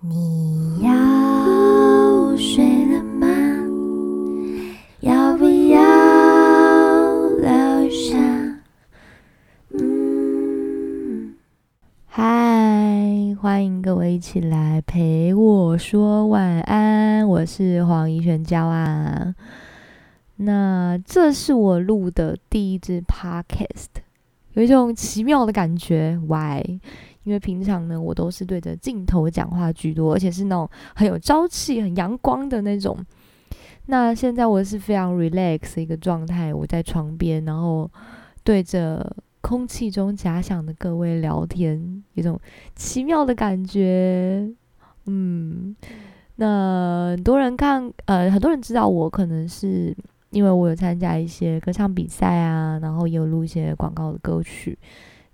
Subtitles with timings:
[0.00, 3.26] 你要睡了吗？
[5.00, 5.80] 要不要
[7.38, 8.14] 留下？
[9.70, 11.34] 嗯，
[12.04, 19.34] 嗨，欢迎各位一起来陪我说晚安，我是黄怡璇娇啊。
[20.36, 23.86] 那这是我录的第一支 podcast，
[24.52, 26.20] 有一种奇妙的感觉。
[26.28, 26.80] Why？
[27.26, 32.96] 因为平常呢，我都是对着镜头讲话居多，而且是那种很有朝气、很阳光的那种。
[33.86, 37.90] 那现在我是非常 relax 的一个状态，我在床边，然后
[38.44, 42.38] 对着空气中假想的各位聊天，有种
[42.76, 44.48] 奇妙的感觉。
[45.06, 45.74] 嗯，
[46.36, 49.96] 那很多人看，呃，很多人知道我，可能是
[50.30, 54.78] 因为我有参加一些歌唱比赛啊，然后也有录一些广告的歌曲。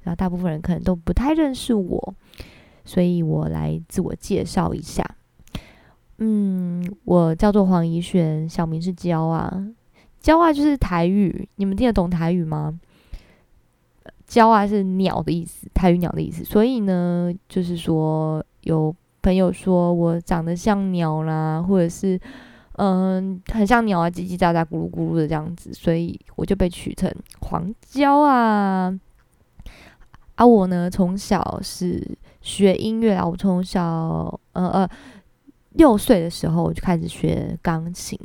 [0.02, 2.14] 然后大部分人可能都不太认识我，
[2.84, 5.04] 所以我来自我介绍一下。
[6.18, 9.66] 嗯，我叫做黄怡璇，小名是娇啊。
[10.20, 12.78] 娇啊就是台语，你们听得懂台语吗？
[14.24, 16.44] 娇啊是鸟的意思，台语鸟的意思。
[16.44, 22.18] 所以呢，就是说有朋友说我长得像鸟啦，或者是
[22.76, 28.96] 嗯很像鸟啊，叽叽喳喳、咕噜咕噜的这样子，所以我就被取成黄娇啊。
[30.34, 32.02] 啊，我呢从小是
[32.40, 34.88] 学音乐啊，我从小呃呃
[35.74, 38.18] 六岁的时候我就开始学钢琴，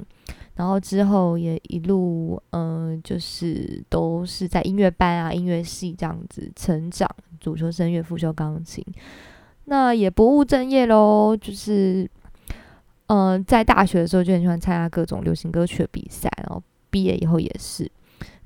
[0.55, 8.83] 然后之后也一路嗯就是都是在音乐班啊、音乐系这样子成长，主修声乐，副修钢琴，
[9.65, 12.09] 那也不务正业喽，就是
[13.07, 17.91] 嗯在大学的时候就很喜欢参加各种流行歌曲的比赛，然后毕业以后也是。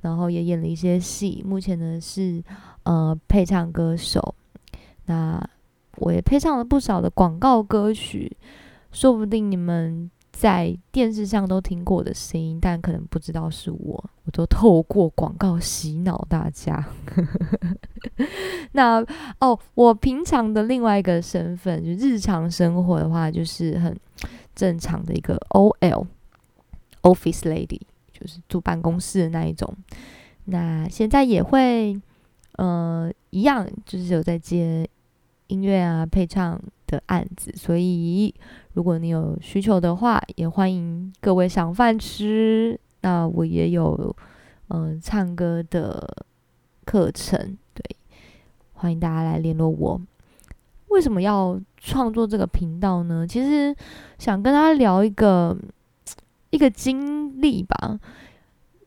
[0.02, 2.44] 然后也演了一些戏，目前呢是
[2.83, 4.33] 呃配唱歌手。
[5.05, 5.41] 那
[5.97, 8.36] 我也配唱了不少的广告歌曲，
[8.91, 14.09] 说不定你们在电视上都听过我的声音，但可能不知道是我。
[14.23, 16.88] 我都透过广告洗脑大家。
[18.72, 19.06] 那
[19.40, 23.96] 哦，我平常的另外一个身份，就日常生活的话，就是很
[24.56, 26.06] 正常的一个 OL
[27.01, 27.81] Office Lady。
[28.22, 29.76] 就是住办公室的那一种，
[30.46, 32.00] 那现在也会，
[32.58, 34.88] 呃，一样，就是有在接
[35.48, 38.32] 音乐啊、配唱的案子，所以
[38.74, 42.80] 如果你有需求的话，也欢迎各位赏饭吃。
[43.02, 44.16] 那我也有，
[44.68, 46.24] 嗯，唱歌的
[46.86, 47.84] 课程，对，
[48.74, 50.00] 欢迎大家来联络我。
[50.90, 53.26] 为什么要创作这个频道呢？
[53.26, 53.76] 其实
[54.20, 55.58] 想跟大家聊一个。
[56.51, 58.00] 一个经历吧，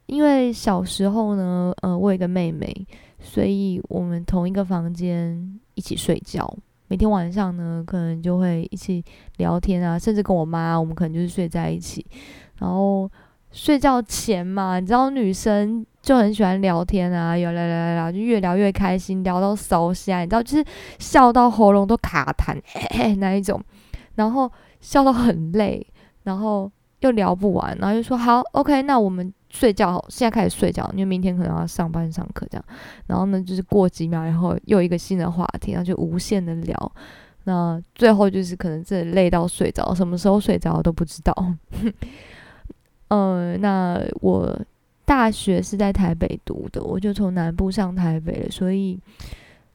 [0.06, 2.86] 因为小时候呢，呃，我有一个妹妹，
[3.19, 6.56] 所以我们同一个房间一起睡觉，
[6.88, 9.03] 每天晚上呢，可能就会一起
[9.38, 12.04] 聊天啊，甚至跟我妈，我们可能就是睡在一起。
[12.58, 13.10] 然后
[13.50, 20.64] 睡觉前嘛，你知道女生就很喜欢聊天啊，聊聊聊聊聊，就越聊越开心，聊到烧香，你知道，就是
[20.98, 22.54] 笑到喉咙都卡痰
[23.16, 23.58] 那一种，
[24.16, 25.86] 然后笑到很累，
[26.24, 26.70] 然后。
[27.04, 32.65] 又聊不完，然后就说好，OK，那我们睡觉，现在开始睡觉，因为明天可能要上班上课这样。
[33.06, 36.92] 然后呢，就是过几秒以后又一个新的话题，然后就无限的聊。
[37.44, 41.54] 那最后就是可能真的累到睡着，什么时候睡着都不知道。
[43.09, 44.59] 嗯， 那我
[45.04, 48.98] 大学是在台北读的，我就从南部上台北了，所以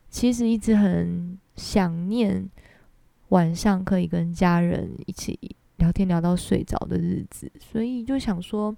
[0.09, 2.50] 其实一直很想念
[3.28, 5.38] 晚上可以跟家人一起。
[5.79, 8.75] 聊天聊到睡着的日子，所以就想说，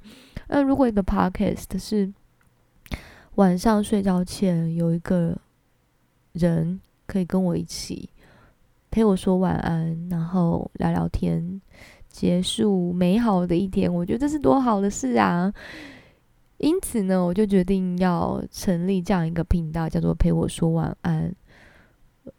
[0.47, 2.11] 嗯，如果一个 podcast 是
[3.35, 5.37] 晚上睡觉前有一个
[6.31, 8.09] 人可以跟我一起
[8.89, 11.59] 陪我说晚安，然后聊聊天，
[12.07, 15.51] 结束美好的一天，我觉得这是多好的事啊！
[16.57, 21.35] 因此呢，我就决定要成立这样一个频道，叫做“陪我说晚安”。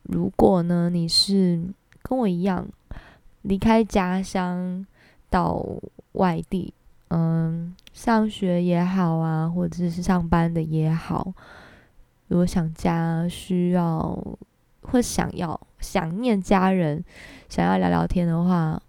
[0.04, 1.60] 如果呢，你是
[2.02, 2.68] 跟我一样。
[3.42, 4.86] 离开家乡
[5.28, 5.64] 到
[6.12, 6.72] 外地，
[7.08, 11.32] 嗯，上学也好啊，或者是上班的也好，
[12.28, 14.16] 如果想家，需要
[14.82, 17.02] 或想要想念家人，
[17.48, 18.80] 想要聊聊天的话，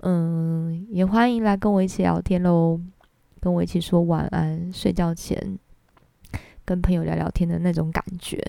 [0.00, 2.80] 嗯，也欢迎来跟我一起聊天喽，
[3.40, 5.58] 跟我一起说晚安，睡觉前
[6.64, 8.42] 跟朋友聊聊天的那种感觉。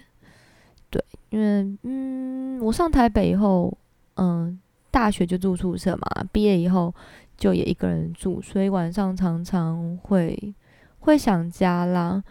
[0.89, 3.78] 对，因为嗯，我上台北以后，
[4.16, 4.60] 嗯。
[4.94, 6.94] 大学就住宿舍嘛，毕业以后
[7.36, 10.54] 就也一个人住，所以晚上常常会
[11.00, 12.24] 会想家啦，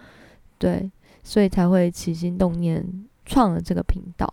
[0.58, 0.88] 对，
[1.24, 4.32] 所以才会起心动念创了这个频道。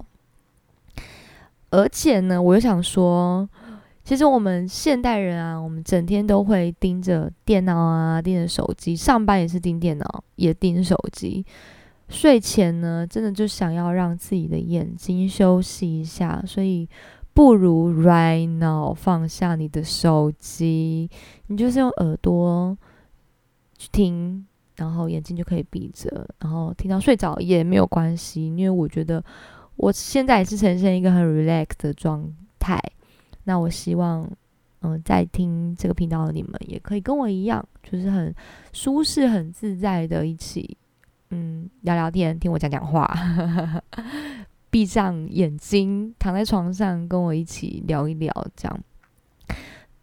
[1.72, 3.50] 而且呢，我又想说，
[4.04, 11.44] 其实我们现代人啊，我们整天都会盯着电脑啊，盯着手机，上班也是盯电脑，也盯手机。
[12.08, 16.88] 睡前呢，真的就想要让自己的眼睛休息一下，所以
[17.40, 21.10] 不如 right now 放下你的手机，
[21.48, 22.78] 你就是用耳朵
[23.78, 24.46] 去听，
[24.76, 29.24] 然后眼睛就可以闭着，然后听到睡着也没有关系，因为我觉得
[29.78, 32.78] 我现在也是呈现一个很 relax 的状态。
[33.46, 34.30] 那我希望，
[34.82, 38.36] 嗯、在听这个频道的你们也可以跟我一样，就是很
[38.74, 40.76] 舒适、很自在的一起。
[41.30, 43.08] 嗯，聊聊天，听我讲讲话，
[44.70, 48.80] 闭上眼睛，躺在床上，跟我一起聊一聊，这样。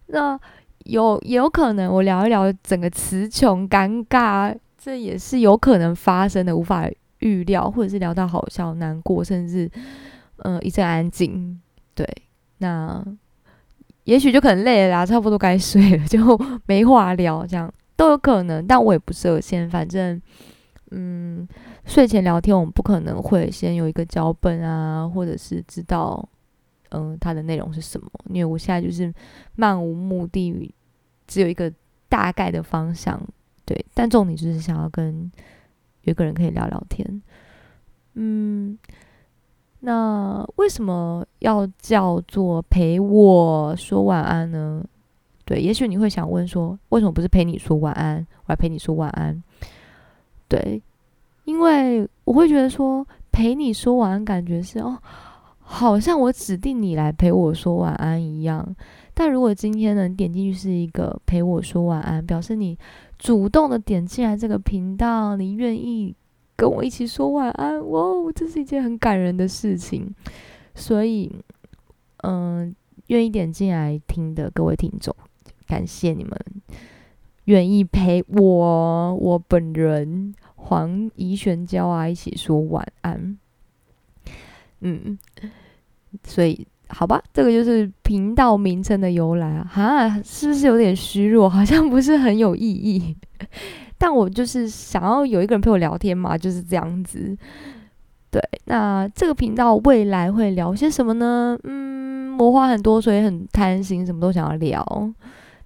[0.06, 0.38] 那
[0.84, 9.70] 有也有可能，我聊一聊，整个词穷尴尬，这也是有可能发生的，无法预料，或者是聊到好笑、难过，甚至
[10.38, 11.60] 嗯、一阵安静。
[11.94, 12.06] 对，
[12.58, 13.04] 那
[14.04, 16.18] 也许就可能累了啦，差不多该睡了，就
[16.66, 18.66] 没话聊，这样都有可能。
[18.66, 20.20] 但我也不设限，反正。
[20.90, 21.46] 嗯，
[21.84, 26.28] 睡前聊天，我们不可能会先有一个脚本啊，或者是知道，
[26.90, 28.08] 嗯，它的内容是什么。
[28.30, 29.12] 因为我现在就是
[29.56, 30.72] 漫无目的，
[31.26, 31.72] 只有一个
[32.08, 33.20] 大概的方向，
[33.64, 33.84] 对。
[33.94, 35.30] 但重点就是想要跟
[36.02, 37.22] 有个人可以聊聊天。
[38.14, 38.78] 嗯，
[39.80, 44.84] 那为什么要叫做陪我说晚安呢？
[45.44, 49.42] 对，也许你会想问说，为什么不是陪你说晚安，我要陪你说晚安？
[50.48, 50.80] 对，
[51.44, 54.98] 因为我会觉得说陪你说晚安，感觉是哦，
[55.58, 58.74] 好像我指定你来陪我说晚安一样。
[59.12, 62.78] 但如果今天能，点进去是一个陪我说晚安，表示你
[63.18, 66.14] 主动的点进来这个频道，你愿意
[66.54, 68.00] 跟我一起说晚安，哇，
[68.34, 70.14] 这是一件很感人的事情。
[70.74, 71.32] 所以，
[72.24, 72.74] 嗯，
[73.06, 75.16] 愿意点进来听的各位听众，
[75.66, 76.38] 感谢你们。
[77.46, 83.36] 愿意陪我，我本人黄怡璇娇啊，一起说晚安。
[84.80, 85.18] 嗯，
[86.22, 89.64] 所以好吧，这个就是频道名称的由来啊。
[89.68, 91.48] 哈，是不是有点虚弱？
[91.48, 93.16] 好像不是很有意义。
[93.98, 97.36] 但我就是想要有一个人陪我聊天嘛，就是这样子。
[98.30, 101.58] 对，那这个频道未来会聊些什么呢？
[101.64, 104.84] 嗯，我话很多，所以很贪心，什么都想要聊。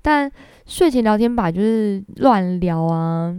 [0.00, 0.30] 但
[0.70, 3.36] 睡前聊天吧，就是乱聊啊，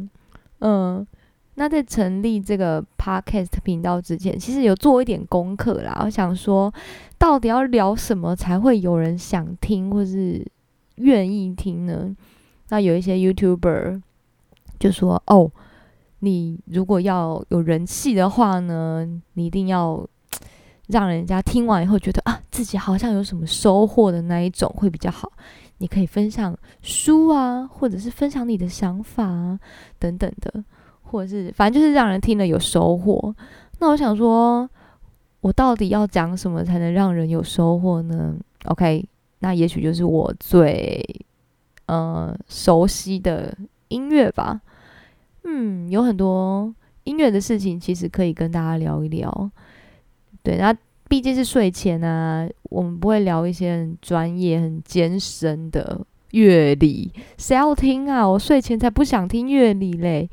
[0.59, 1.07] 嗯。
[1.55, 6.01] 那在成立这个 podcast 频道之前，其实有做一点功课啦。
[6.03, 6.73] 我想说，
[7.17, 10.43] 到底要聊什么才会有人想听或是
[10.95, 12.15] 愿意听呢？
[12.69, 14.01] 那有一些 YouTuber
[14.79, 15.51] 就说：“哦，
[16.19, 20.07] 你如果要有人气的话呢，你一定要
[20.87, 25.31] 让人家听完以后觉得啊，自己好像有什么收获的那一种会比较好。
[25.81, 29.59] 你可以分享书啊，或者是分享你的想法啊，
[29.99, 30.63] 等等的。”
[31.03, 33.35] 或者是反正就是让人听了有收获。
[33.79, 34.69] 那我想说，
[35.41, 38.33] 我到底要讲什么才能让人有收获呢
[38.63, 39.05] ？OK，
[39.39, 41.03] 那也许就是我最
[41.87, 43.53] 呃熟悉的
[43.89, 44.61] 音乐吧。
[45.43, 46.73] 嗯，有很多
[47.03, 49.51] 音乐的事情其实可以跟大家聊一聊。
[50.43, 50.73] 对，那
[51.09, 55.99] 毕竟是睡前啊，我们不会聊一些很专业、很艰深的
[56.31, 58.25] 乐理，谁要听啊？
[58.25, 60.29] 我睡前才不想听乐理嘞。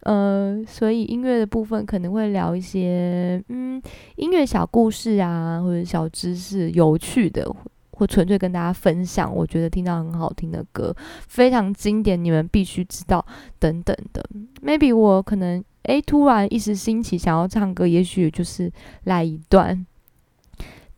[0.00, 3.80] 呃，所以音乐的部分可能会聊一些，嗯，
[4.14, 7.46] 音乐小故事啊，或者小知识，有趣的，
[7.90, 9.30] 或纯粹跟大家分享。
[9.34, 10.96] 我觉得听到很好听的歌，
[11.28, 13.22] 非常经典，你们必须知道，
[13.58, 14.26] 等等的。
[14.64, 18.72] Maybe 我可能诶，突然一时兴起想要唱歌，也许就是
[19.04, 19.84] 来一段，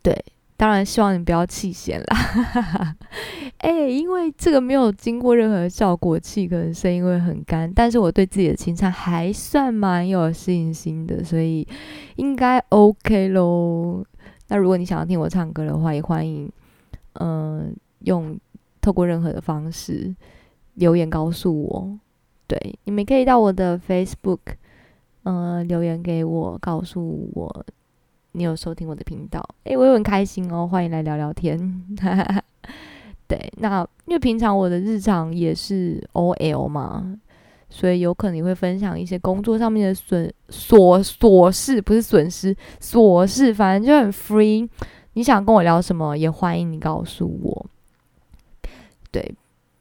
[0.02, 0.24] 对。
[0.58, 2.96] 当然，希望你不要气闲啦。
[3.58, 7.72] 哎，因为这个没有经过任何效果器，可能声音会很干。
[7.72, 11.64] 但是我对自己的清唱还算蛮有信心的，所以
[12.16, 14.04] 应该 OK 咯。
[14.48, 16.50] 那如果你想要听我唱歌的话，也欢迎，
[17.20, 18.36] 嗯，用
[18.80, 20.12] 透过任何的方式
[20.74, 21.98] 留言告诉我。
[22.48, 24.40] 对，你们可以到我的 Facebook，
[25.22, 27.64] 嗯，留言给我，告诉我。
[28.32, 31.58] 你有收听我的频道，诶，我也很开心哦，欢迎来聊聊天。
[33.26, 37.18] 对，那因为平常我的日常也是 OL 嘛，
[37.68, 44.68] 所以有可能你会分享一些工作上面的损琐琐事，不是损失琐事，反正就很 free。
[45.14, 47.66] 你想跟我聊什么，也欢迎你告诉我。
[49.10, 49.34] 对，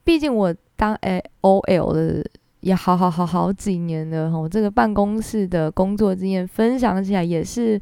[0.03, 2.25] 毕竟我当诶 OL 的
[2.61, 7.79] 也好好好好几年了，我这个办公室的工作经验分享起来也是。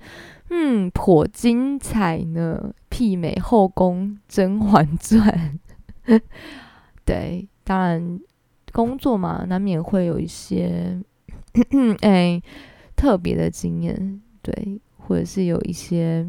[0.49, 5.59] 嗯，颇精彩呢，媲美《后宫甄嬛传》。
[7.03, 8.19] 对，当然
[8.71, 11.01] 工作嘛，难免会有一些
[12.01, 12.41] 哎
[12.95, 16.27] 特别的经验，对，或者是有一些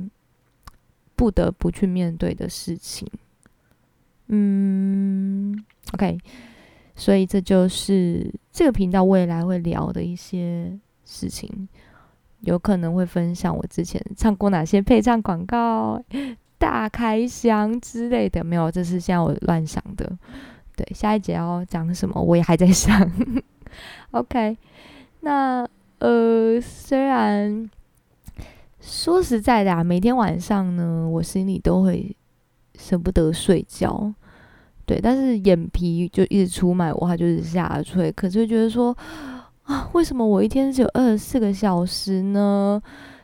[1.14, 3.06] 不得不去面对的事情。
[4.28, 6.18] 嗯，OK，
[6.94, 11.68] 所以这就是这个频道未来会聊的一些事情，
[12.46, 16.02] 有可能会分享我之前唱过哪些配唱广告、
[16.58, 20.10] 大开箱之类的，没有，这是现在我乱想的。
[20.74, 23.10] 对，下一节要讲什么，我也还在想。
[24.12, 24.56] OK，
[25.20, 27.70] 那呃，虽然
[28.80, 32.16] 说实在的啊，每天晚上呢，我心里都会。
[32.78, 34.12] 舍不得睡觉，
[34.84, 38.12] 对，但是眼皮就一直出卖我，他就是下垂。
[38.12, 38.94] 可是觉得说
[39.66, 42.82] 啊，为什么我一天只有二十四个小时呢？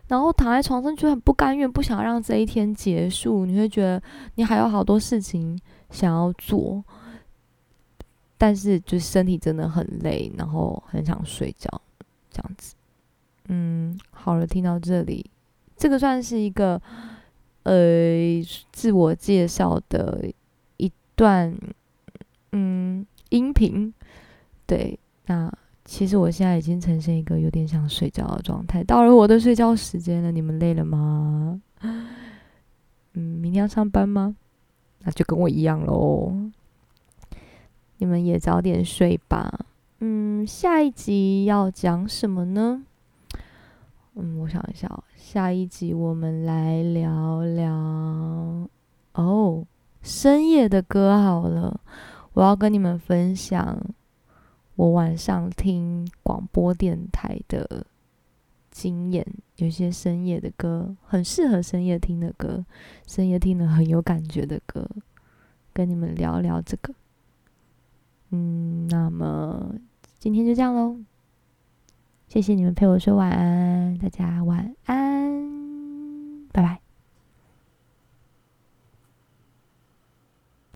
[0.09, 3.47] 然后躺在床上就很不甘愿，不想让这一天结束。
[3.47, 4.03] 你会觉得
[4.35, 5.59] 你还有好多事情
[5.91, 6.85] 想要做，
[8.37, 11.69] 但是就是身体真的很累，然后很想睡觉，
[12.31, 12.75] 这样子。
[13.49, 15.25] 嗯，好了，听到这里，
[15.77, 16.81] 这个算是一个。
[17.65, 20.29] 呃，自我介绍的
[20.79, 21.57] 一段，
[22.51, 23.95] 嗯，音频。
[24.67, 25.49] 对，那
[25.93, 28.83] 其实我现在已经呈现一个有点想睡觉的状态。
[28.83, 31.61] 到了我的睡觉时间了，你们累了吗？
[31.83, 32.09] 嗯，
[33.13, 34.35] 明天要上班吗？
[35.01, 36.33] 那就跟我一样喽。
[37.99, 39.67] 你们也早点睡吧。
[39.99, 42.83] 嗯，下一集要讲什么呢？
[44.15, 47.71] 嗯，我想一下，下一集我们来聊聊
[49.13, 49.67] 哦，
[50.01, 51.79] 深夜的歌好了。
[52.33, 53.79] 我要跟你们分享
[54.83, 57.87] 我晚上听广播电台的
[58.73, 59.25] 经验，
[59.55, 62.67] 有些深夜的歌很适合深夜听的歌，
[63.07, 64.85] 深夜听的很有感觉的歌，
[65.73, 66.93] 跟你们聊聊这个。
[68.31, 69.73] 嗯，那么
[70.19, 70.97] 今天就这样喽。
[72.27, 76.82] 谢谢你们陪我说晚安，大家晚安，拜拜。